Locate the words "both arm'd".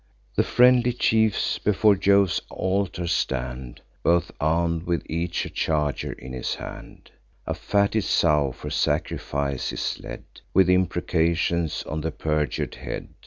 4.01-4.87